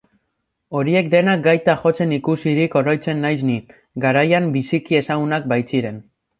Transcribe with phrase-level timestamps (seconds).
[0.77, 3.61] Horiek denak gaita jotzen ikusirik oroitzen naiz ni,
[4.07, 6.05] garaian biziki ezagunak baitziren.